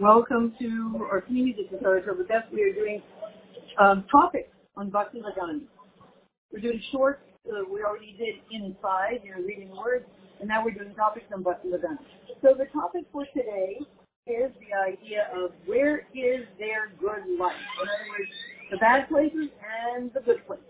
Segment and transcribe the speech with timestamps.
[0.00, 2.16] Welcome to our community tutorial.
[2.16, 3.02] With that, we are doing
[3.80, 5.62] um, topics on Basi Legani.
[6.52, 7.20] We're doing short.
[7.46, 10.04] Uh, we already did inside, you know, reading words,
[10.40, 11.98] and now we're doing topics on Basi Legani.
[12.42, 13.78] So the topic for today
[14.26, 17.56] is the idea of where is their good life?
[17.82, 18.30] In other words,
[18.70, 19.48] the bad places
[19.94, 20.64] and the good places.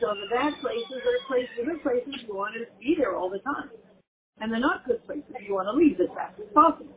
[0.00, 3.30] So the bad places are places, the good places you want to be there all
[3.30, 3.70] the time.
[4.40, 6.96] And the not good places you want to leave as fast as possible.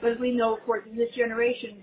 [0.00, 1.82] But as we know, of course, in this generation,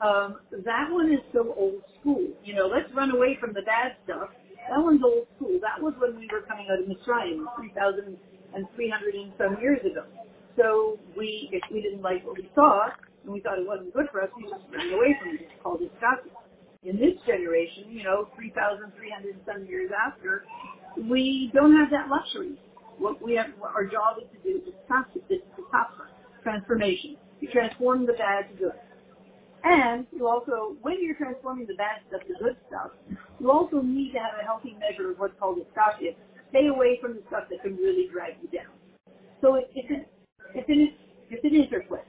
[0.00, 2.26] um, that one is so old school.
[2.44, 4.30] You know, let's run away from the bad stuff.
[4.70, 5.58] That one's old school.
[5.62, 10.04] That was when we were coming out of Mitzrayim, 3,300 and some years ago.
[10.56, 12.88] So we, if we didn't like what we saw
[13.24, 15.42] and we thought it wasn't good for us, we just ran away from it.
[15.42, 16.32] It's called disgusting.
[16.82, 20.44] In this generation, you know, 3,300 and some years after,
[20.98, 22.58] we don't have that luxury.
[22.98, 24.72] What we have, our job is to do is to
[25.70, 25.92] stop
[26.42, 27.16] transformation.
[27.42, 28.78] You transform the bad to good.
[29.64, 32.92] And you also, when you're transforming the bad stuff to good stuff,
[33.40, 36.14] you also need to have a healthy measure of what's called iskafia.
[36.50, 38.70] Stay away from the stuff that can really drag you down.
[39.40, 40.06] So it, it's, an,
[40.54, 40.94] it's, an,
[41.30, 42.06] it's an interplay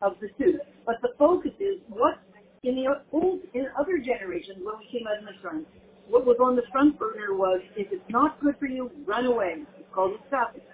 [0.00, 0.58] of the two.
[0.86, 2.16] But the focus is what
[2.64, 5.64] in the old, in other generations when we came out of Mitzrayim,
[6.08, 9.56] what was on the front burner was if it's not good for you, run away.
[9.78, 10.64] It's called iskafia.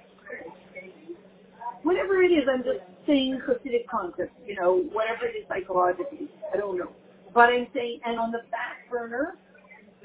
[1.82, 6.28] Whatever it is, I'm just saying Hasidic concepts, you know, whatever it is psychologically.
[6.52, 6.92] I don't know.
[7.34, 9.36] But I'm saying, and on the back burner,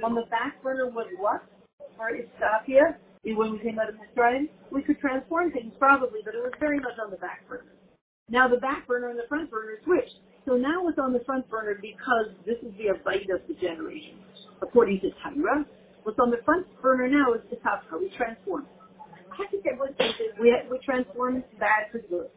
[0.03, 1.43] on the back burner was what?
[1.97, 6.41] For Iskafia, when we came out of Mitzrayim, we could transform things probably, but it
[6.43, 7.71] was very much on the back burner.
[8.29, 10.15] Now the back burner and the front burner switched.
[10.45, 14.17] So now it's on the front burner because this is the abide of the generation.
[14.61, 15.65] According to Tyra,
[16.03, 18.65] what's on the front burner now is the top we transform.
[19.31, 22.29] I think everyone thinks we, we transform bad to good.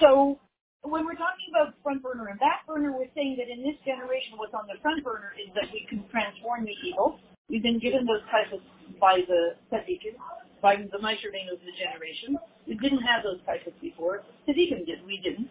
[0.00, 0.38] So
[0.82, 4.36] when we're talking about front burner and back burner, we're saying that in this generation,
[4.36, 7.18] what's on the front burner is that we can transform the evil.
[7.48, 8.62] We've been given those titles
[9.00, 10.18] by the tzaddikim,
[10.60, 12.36] by the Maisharim of the generation.
[12.66, 14.22] We didn't have those titles before.
[14.46, 15.48] Tzaddikim did, we didn't.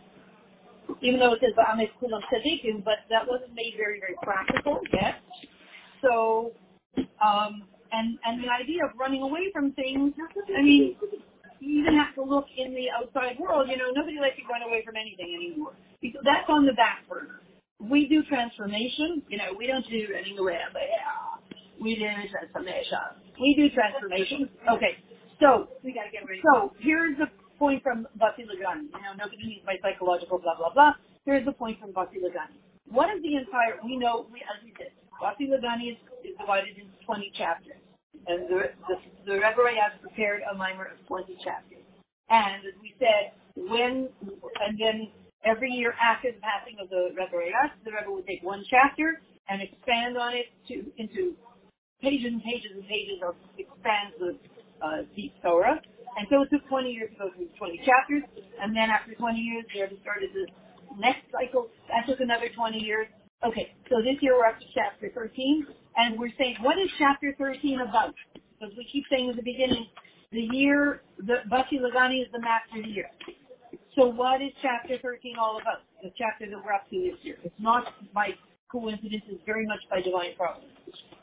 [1.01, 5.23] Even though it says Ba'amek Kulam Tzaddikim, but that wasn't made very, very practical yet.
[6.01, 6.51] So,
[7.23, 7.63] um,
[7.95, 10.13] and and the idea of running away from things.
[10.57, 10.95] I mean,
[11.59, 13.69] you even have to look in the outside world.
[13.71, 15.73] You know, nobody lets you run away from anything anymore.
[16.01, 17.39] Because that's on the back burner.
[17.79, 19.23] We do transformation.
[19.29, 23.19] You know, we don't do anywhere, but yeah, we do transformation.
[23.39, 24.49] We do transformation.
[24.75, 24.99] Okay,
[25.39, 26.41] so we gotta get ready.
[26.43, 27.27] So here's the
[27.59, 28.91] point from Basi Legani.
[28.91, 30.93] You know, nobody needs my psychological blah blah blah.
[31.25, 32.59] Here's the point from Basi Legani.
[32.91, 33.79] What is the entire?
[33.83, 37.79] We know, we as we said, Basi Legani is, is divided into 20 chapters
[38.27, 41.85] and the, the, the Rebbe has prepared a maamar of 20 chapters.
[42.29, 44.09] And as we said, when,
[44.65, 45.09] and then
[45.45, 49.21] every year after the passing of the Rebbe Rayas, the Rebbe would take one chapter
[49.49, 51.35] and expand on it to, into
[52.01, 54.37] pages and pages and pages of expand the
[54.81, 55.79] uh, deep Torah.
[56.17, 58.23] And so it took 20 years to go through 20 chapters.
[58.61, 60.47] And then after 20 years, the Rebbe started the
[60.97, 61.69] next cycle.
[61.89, 63.07] That took another 20 years.
[63.45, 65.67] Okay, so this year we're up to chapter 13
[65.97, 68.13] and we're saying, what is chapter 13 about?
[68.59, 69.87] Because we keep saying at the beginning,
[70.31, 73.09] the year, the Basi Legani is the master year.
[73.95, 75.81] So what is chapter 13 all about?
[76.03, 77.37] The chapter that we're up to this year.
[77.43, 78.29] It's not by
[78.71, 80.71] coincidence, it's very much by divine providence.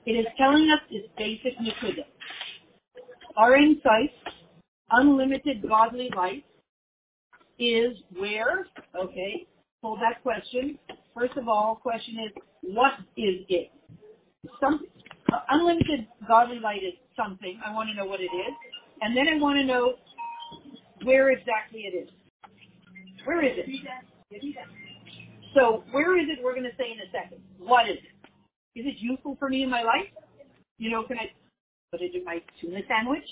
[0.06, 2.04] It is telling us this basic nikuda.
[3.36, 4.32] Ohr Ein Sof,
[4.90, 6.42] unlimited godly life,
[7.58, 8.66] is where,
[8.98, 9.46] okay,
[9.82, 10.78] hold that question.
[11.14, 13.70] First of all, question is, what is it?
[14.60, 14.80] Some
[15.32, 17.60] uh, unlimited godly light is something.
[17.64, 18.54] I want to know what it is,
[19.00, 19.94] and then I want to know
[21.04, 22.08] where exactly it is.
[23.24, 24.56] Where is it?
[25.54, 26.42] So where is it?
[26.42, 27.42] We're going to say in a second.
[27.58, 28.80] What is it?
[28.80, 30.08] Is it useful for me in my life?
[30.78, 31.30] You know, can I
[31.90, 33.26] put it in my tuna sandwich?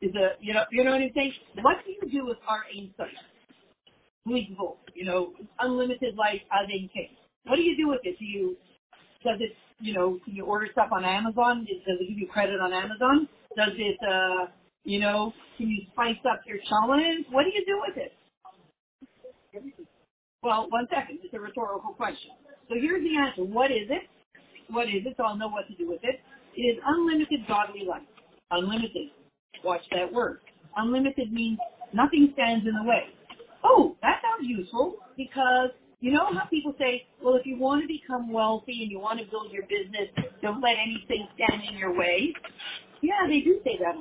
[0.00, 1.32] Is a you know you know what I'm saying?
[1.62, 3.16] What do you do with our insight?
[4.94, 7.16] You know, unlimited life as in case.
[7.44, 8.18] What do you do with it?
[8.18, 8.56] Do you
[9.24, 11.66] does it you know, can you order stuff on Amazon?
[11.66, 13.28] Does it give you credit on Amazon?
[13.56, 14.46] Does it, uh,
[14.84, 17.26] you know, can you spice up your challenge?
[17.30, 18.12] What do you do with it?
[20.42, 21.18] Well, one second.
[21.22, 22.30] It's a rhetorical question.
[22.68, 23.44] So here's the answer.
[23.44, 24.02] What is it?
[24.70, 25.14] What is it?
[25.16, 26.20] So I'll know what to do with it.
[26.56, 28.02] It is unlimited godly life.
[28.50, 29.10] Unlimited.
[29.64, 30.40] Watch that word.
[30.76, 31.58] Unlimited means
[31.92, 33.04] nothing stands in the way.
[33.64, 37.88] Oh, that sounds useful because you know how people say, well, if you want to
[37.88, 40.08] become wealthy and you want to build your business,
[40.42, 42.32] don't let anything stand in your way.
[43.02, 43.96] Yeah, they do say that.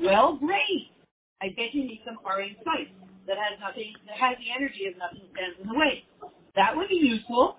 [0.00, 0.90] Well, great.
[1.42, 2.90] I bet you need some RA spice
[3.26, 6.04] that has nothing, that has the energy of nothing stands in the way.
[6.56, 7.56] That would be useful.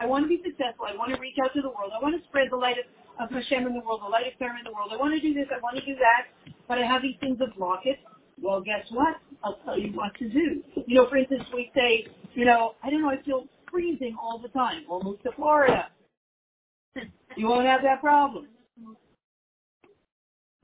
[0.00, 0.86] I want to be successful.
[0.88, 1.92] I want to reach out to the world.
[1.96, 2.86] I want to spread the light of,
[3.22, 4.90] of Hashem in the world, the light of Torah in the world.
[4.92, 5.48] I want to do this.
[5.52, 6.28] I want to do that.
[6.68, 7.98] But I have these things that block it.
[8.42, 9.16] Well, guess what?
[9.44, 10.62] I'll tell you what to do.
[10.86, 14.38] You know, for instance, we say, you know, I don't know, I feel freezing all
[14.40, 14.84] the time.
[14.88, 15.88] We'll move to Florida.
[17.36, 18.48] You won't have that problem.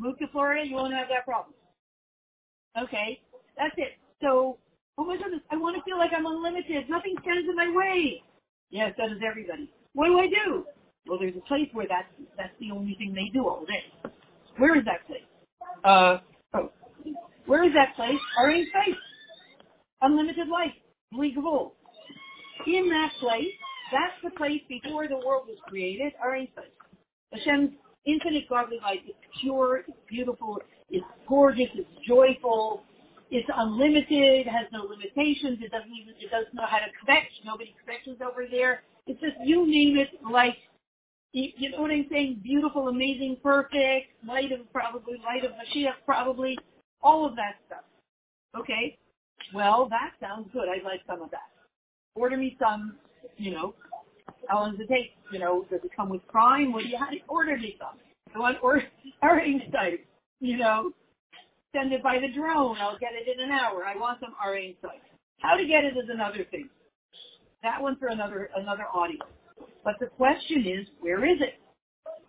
[0.01, 1.55] Move to Florida, you won't have that problem.
[2.79, 3.21] Okay,
[3.59, 3.95] that's it.
[4.23, 4.59] So,
[4.99, 6.91] oh my goodness, I want to feel like I'm unlimited.
[6.91, 8.23] Nothing stands in my way.
[8.71, 9.71] Yes, that is everybody.
[9.95, 10.65] What do I do?
[11.09, 12.09] Well, there's a place where that's
[12.39, 14.11] that's the only thing they do all day.
[14.59, 15.23] Where is that place?
[15.85, 16.19] Uh,
[17.47, 18.19] where is that place?
[18.39, 18.97] Our own place.
[20.01, 20.73] Unlimited life.
[21.13, 21.73] League of.
[22.67, 23.53] In that place,
[23.91, 26.71] that's the place before the world was created, our own place.
[27.33, 27.73] Hashem's
[28.07, 30.59] infinite godly life is pure, it's beautiful,
[30.91, 32.83] it's gorgeous, it's joyful,
[33.31, 37.75] it's unlimited, has no limitations, it doesn't even, it doesn't know how to connect, nobody
[37.87, 38.83] kvetches over there.
[39.07, 40.57] It's just, you name it, like,
[41.33, 42.41] you know what I'm saying?
[42.43, 46.59] Beautiful, amazing, perfect, light of probably, light of Mashiach probably,
[47.03, 47.85] all of that stuff.
[48.59, 48.99] Okay?
[49.55, 50.69] Well, that sounds good.
[50.69, 51.51] I'd like some of that.
[52.15, 52.97] Order me some,
[53.37, 53.75] you know,
[54.49, 55.13] how long does it take?
[55.33, 56.73] You know, does it come with Prime?
[56.73, 57.99] Do you have to order me some?
[58.35, 58.83] I want or
[59.23, 60.05] orange type,
[60.41, 60.93] you know.
[61.75, 62.77] Send it by the drone.
[62.81, 63.85] I'll get it in an hour.
[63.85, 65.01] I want some orange type.
[65.41, 66.69] How to get it is another thing.
[67.63, 69.23] That one for another another audience.
[69.85, 71.55] But the question is, where is it?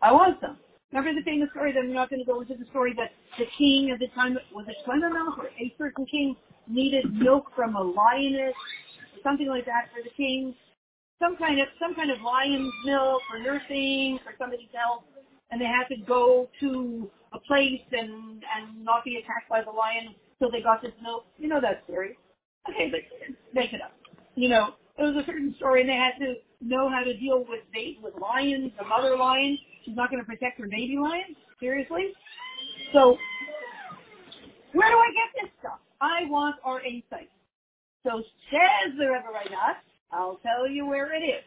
[0.01, 0.57] I want some.
[0.93, 3.09] Remember the famous story that I'm not going to go into the story that
[3.39, 6.35] the king at the time was it Shlomo or a certain king
[6.67, 10.53] needed milk from a lioness, or something like that for the king,
[11.17, 15.01] some kind of some kind of lion's milk for nursing for somebody's health,
[15.49, 19.71] and they had to go to a place and and not be attacked by the
[19.71, 21.25] lion so they got this milk.
[21.39, 22.19] You know that story.
[22.69, 23.01] Okay, but
[23.51, 23.93] make it up.
[24.35, 27.39] You know, it was a certain story, and they had to know how to deal
[27.49, 29.57] with bait with lions, the mother lion.
[29.85, 31.35] She's not going to protect her baby lion.
[31.59, 32.13] Seriously.
[32.93, 33.17] So,
[34.73, 35.79] where do I get this stuff?
[36.01, 37.27] I want Ohr Ein Sof.
[38.03, 38.21] So
[38.51, 39.79] says the Rebbe Reinach,
[40.11, 41.43] I'll tell you where it is.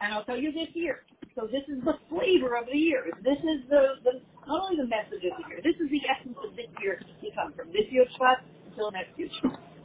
[0.00, 1.02] And I'll tell you this year.
[1.34, 3.06] So this is the flavor of the year.
[3.22, 6.38] This is the, the not only the message of the year, this is the essence
[6.42, 8.38] of this year to come from this year's class
[8.70, 9.32] until next year's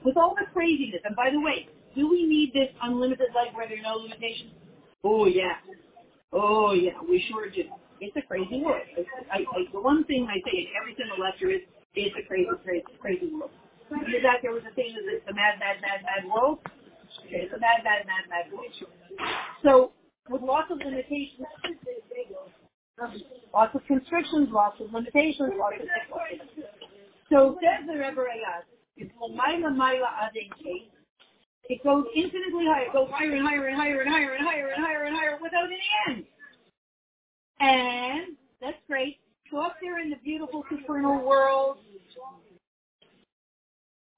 [0.04, 3.68] With all the craziness, and by the way, do we need this unlimited life where
[3.68, 4.54] there are no limitations?
[5.04, 5.58] Oh yeah.
[6.32, 7.64] Oh yeah, we sure do.
[8.02, 8.86] It's a crazy world.
[9.32, 11.62] I, I, the one thing I say in every single lecture is,
[11.96, 13.52] it's a crazy, crazy, crazy world.
[13.90, 16.60] After that, there was a thing the, the mad, mad, mad, mad world.
[17.26, 18.70] It's a mad, mad, mad, mad world.
[19.64, 19.92] So,
[20.30, 21.42] with lots of limitations,
[23.52, 25.90] lots of constrictions, lots of limitations, lots of
[27.34, 30.54] So, says the Rebbe Rayaz, it's Lamaila Maila Adin
[31.70, 32.86] it goes infinitely higher.
[32.86, 35.38] It goes higher and higher and higher and higher and higher and higher and higher
[35.42, 35.80] without any
[36.10, 36.26] end.
[37.60, 39.18] And that's great.
[39.52, 41.78] So up there in the beautiful supernal world,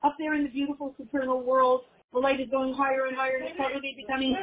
[0.03, 1.81] up there in the beautiful supernal world,
[2.13, 4.36] the light is going higher and higher and it's probably becoming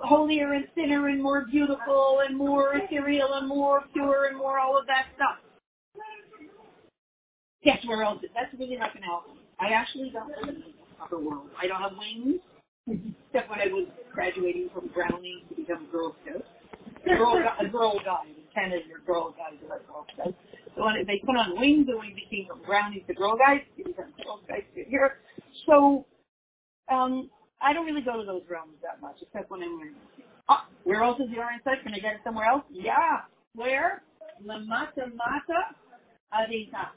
[0.00, 4.76] holier and thinner and more beautiful and more ethereal and more pure and more all
[4.76, 5.36] of that stuff.
[7.62, 8.22] Guess where else?
[8.34, 9.24] That's really not going to help
[9.58, 10.30] I actually don't
[11.02, 11.48] upper world.
[11.60, 12.40] I don't have wings,
[13.28, 16.44] except when I was graduating from Browning to become a Girl Scout.
[17.04, 18.34] Girl, a girl guide.
[18.34, 20.36] In Canada, your girl guides are like Girl Scouts.
[20.74, 23.84] So when they put on wings and we became from Brownies to Girl Guides, we
[23.84, 25.18] become Girl Guides here.
[25.66, 26.04] So
[26.90, 29.94] um, I don't really go to those realms that much, except when I'm wearing.
[30.48, 31.82] Oh, where else is the Ohr Ein Sof?
[31.82, 32.64] Can I get it somewhere else?
[32.70, 33.26] Yeah.
[33.54, 34.02] Where?
[34.44, 35.72] Lamata Mata
[36.34, 36.92] Adita.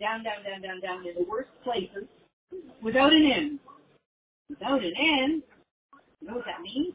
[0.00, 2.08] Down, down, down, down, down in the worst places
[2.82, 3.58] without an end.
[4.48, 5.42] Without an end.
[6.20, 6.94] You know what that means?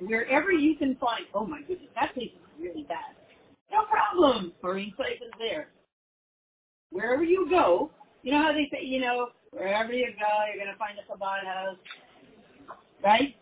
[0.00, 3.16] Wherever you can find, oh my goodness, that place is really bad.
[3.70, 4.52] No problem.
[4.62, 5.68] Marine place is there.
[6.90, 7.90] Wherever you go,
[8.22, 11.04] you know how they say, you know, wherever you go, you're going to find a
[11.10, 11.78] Chabad house.
[13.02, 13.34] Right?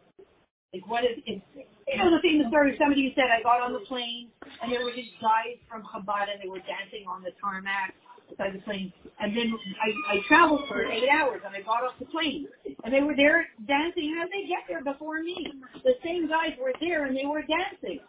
[0.72, 1.42] Like what is, it's,
[1.88, 4.28] you know the famous story, somebody said, I got on the plane
[4.62, 7.94] and there were these guys from Chabad and they were dancing on the tarmac
[8.30, 8.92] beside the plane.
[9.20, 12.46] And then I, I traveled for eight hours and I got off the plane.
[12.84, 14.14] And they were there dancing.
[14.16, 15.36] How did they get there before me?
[15.84, 18.00] The same guys were there and they were dancing.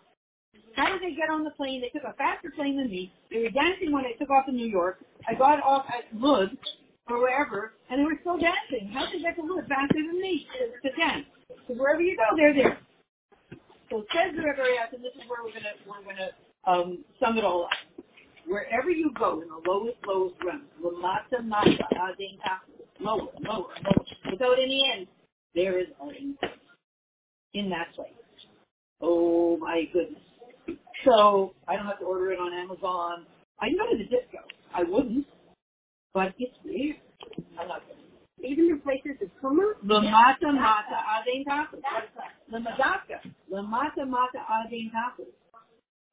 [0.76, 1.82] How did they get on the plane?
[1.82, 3.12] They took a faster plane than me.
[3.32, 5.00] They were dancing when I took off in New York.
[5.28, 6.58] I got off at Lud
[7.10, 8.90] or wherever, and they were still dancing.
[8.94, 10.48] How did they get to Lud faster than me
[10.84, 11.26] to, dance?
[11.50, 12.80] Because wherever you go, they're there.
[13.90, 14.64] So says the Rebbe
[14.94, 16.32] and this is where we're gonna we're gonna
[16.66, 17.72] um, sum it all up.
[18.52, 22.38] Wherever you go in the lowest, lowest run, lamata mata adin
[23.00, 25.08] lower, lower, lower, without any end,
[25.56, 26.36] there is Ari
[27.54, 28.12] in that place.
[29.02, 30.22] Oh my goodness.
[31.06, 33.26] So I don't have to order it on Amazon.
[33.62, 34.40] I go to the disco.
[34.76, 35.26] I wouldn't,
[36.14, 36.98] but it's weird.
[37.58, 39.76] I'm not going Even the places of Kuma?
[39.86, 41.82] Lamata mata adin tapas.
[42.52, 43.32] Lamadaka.
[43.50, 45.32] Lamata mata adin tapas.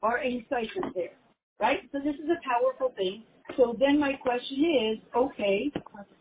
[0.02, 1.27] Ohr Ein Sof is there.
[1.60, 1.80] Right?
[1.92, 3.24] So this is a powerful thing.
[3.56, 5.70] So then my question is, okay,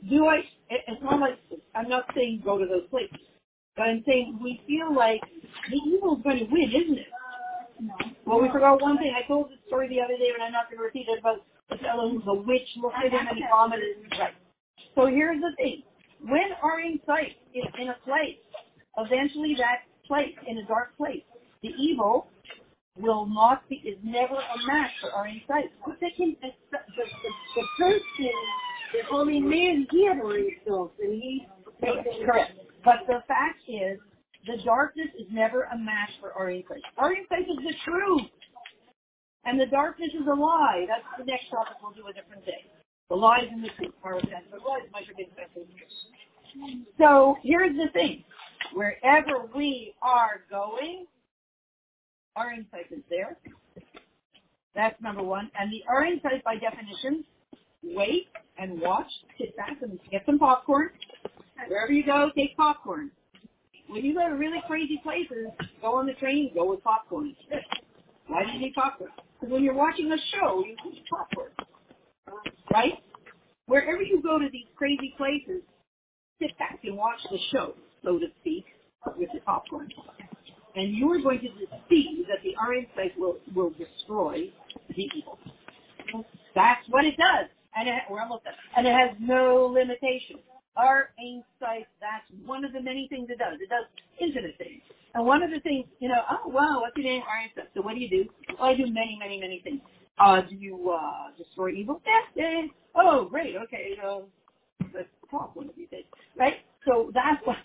[0.09, 0.39] do I,
[0.69, 1.37] it's not like,
[1.75, 3.19] I'm not saying go to those places,
[3.75, 5.21] but I'm saying we feel like
[5.69, 7.07] the evil's going to win, isn't it?
[7.79, 7.93] No.
[8.25, 9.13] Well, we forgot one thing.
[9.15, 11.45] I told the story the other day, but I'm not going to repeat it about
[11.69, 13.97] the fellow who's a witch looked at him and he vomited.
[14.17, 14.33] Right.
[14.95, 15.83] So here's the thing.
[16.23, 17.19] When Ohr Ein Sof
[17.53, 18.37] is in a place,
[18.97, 21.21] eventually that place, in a dark place,
[21.61, 22.27] the evil
[22.99, 25.63] will not be, is never a match for Ohr Ein Sof.
[25.85, 25.93] The,
[27.79, 28.29] the,
[28.93, 30.19] the, holy man, he had
[30.65, 31.47] built, and he
[32.25, 32.53] Correct.
[32.83, 33.99] But the fact is,
[34.47, 36.81] the darkness is never a match for our insight.
[36.97, 38.31] Ohr Ein Sof is the truth.
[39.45, 40.85] And the darkness is a lie.
[40.87, 42.65] That's the next topic we'll do a different day.
[43.09, 43.93] The lies and the truth.
[44.03, 44.43] Our offense.
[44.51, 45.27] The lies might have been.
[46.97, 48.23] So here's the thing.
[48.73, 51.05] Wherever we are going,
[52.37, 53.37] Ohr Ein Sof is there.
[54.75, 55.51] That's number one.
[55.59, 57.25] And the Ohr Ein Sof by definition,
[57.83, 58.27] wait
[58.57, 60.91] and watch, sit back and get some popcorn.
[61.67, 63.11] Wherever you go, take popcorn.
[63.89, 65.47] When you go to really crazy places,
[65.81, 67.35] go on the train, go with popcorn.
[68.27, 69.11] Why do you need popcorn?
[69.39, 71.51] Because when you're watching a show, you need popcorn.
[72.73, 72.93] Right?
[73.67, 75.61] Wherever you go to these crazy places,
[76.41, 78.65] sit back and watch the show, so to speak,
[79.17, 79.89] with the popcorn.
[80.77, 81.49] And you are going to
[81.89, 84.51] see that the Ohr Ein Sof will, will destroy
[84.95, 85.39] the evil.
[86.55, 87.49] That's what it does.
[87.75, 88.53] And it, we're almost done.
[88.77, 90.37] And it has no limitation.
[90.77, 93.59] Our insight, that's one of the many things it does.
[93.61, 93.85] It does
[94.21, 94.81] infinite things.
[95.15, 97.23] And one of the things, you know, oh wow, what's your name?
[97.23, 97.65] Ohr Ein Sof.
[97.75, 98.25] So what do you do?
[98.59, 99.81] Well, I do many, many, many things.
[100.19, 102.01] Uh, do you, uh, destroy evil?
[102.05, 102.67] Yeah, yeah.
[102.95, 103.55] Oh, great.
[103.65, 103.93] Okay.
[104.03, 104.19] Uh,
[104.93, 106.05] let's talk one of these days.
[106.37, 106.55] Right?
[106.87, 107.57] So that's what,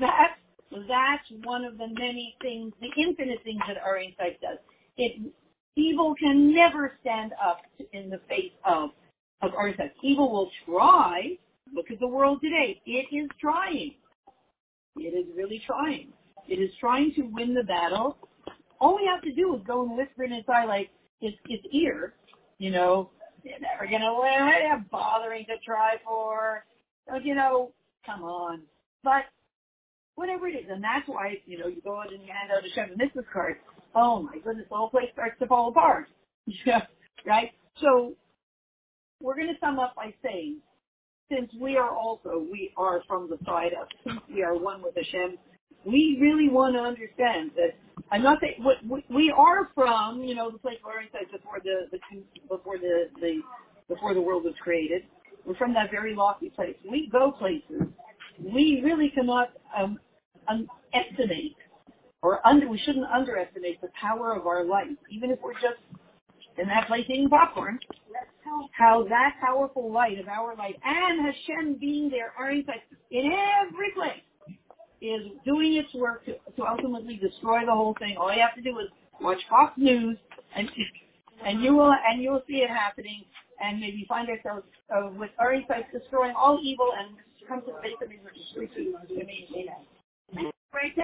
[0.00, 0.34] that's,
[0.88, 4.58] that's one of the many things, the infinite things that Ohr Ein Sof does.
[4.96, 5.20] It,
[5.76, 7.60] evil can never stand up
[7.92, 8.90] in the face of,
[9.42, 9.90] of Ohr Ein Sof.
[10.02, 11.38] Evil will try.
[11.74, 12.80] Look at the world today.
[12.86, 13.94] It is trying.
[14.96, 16.08] It is really trying.
[16.48, 18.18] It is trying to win the battle.
[18.80, 20.90] All we have to do is go and whisper in his eye, like
[21.20, 22.14] his, his ear,
[22.58, 23.10] you know,
[23.42, 24.46] you're never gonna win.
[24.46, 26.64] What are bothering to try for?
[27.22, 27.72] You know,
[28.06, 28.62] come on.
[29.02, 29.24] But
[30.16, 32.64] whatever it is, and that's why, you know, you go out and you hand out
[32.64, 33.24] a Chef and Mrs.
[33.32, 33.56] card.
[33.94, 36.08] Oh my goodness, the whole place starts to fall apart.
[36.66, 36.82] Yeah,
[37.24, 37.52] right?
[37.80, 38.12] So
[39.22, 40.58] we're going to sum up by saying,
[41.30, 44.94] since we are also, we are from the side of, since we are one with
[44.94, 45.38] Hashem,
[45.86, 47.72] we really want to understand that,
[48.12, 51.60] I'm not saying, we, we are from, you know, the place where I said before
[51.64, 51.98] the, the,
[52.48, 53.40] before the, the,
[53.88, 55.02] before the world was created.
[55.46, 56.76] We're from that very lofty place.
[56.90, 57.88] We go places.
[58.38, 59.98] We really cannot um,
[60.48, 61.56] um, estimate
[62.22, 65.78] or under, we shouldn't underestimate the power of our life, even if we're just
[66.56, 67.78] in that place eating popcorn.
[68.72, 72.76] How that powerful light of our light and Hashem being there, Ohr Ein Sof
[73.10, 73.32] in
[73.66, 74.22] every place
[75.00, 78.16] is doing its work to, to ultimately destroy the whole thing.
[78.18, 78.88] All you have to do is
[79.20, 80.16] watch Fox News
[80.56, 80.70] and
[81.44, 83.24] and you will and you will see it happening
[83.60, 84.64] and maybe find ourselves
[84.94, 87.16] uh, with our insights destroying all evil and
[87.48, 88.20] come to the base of these,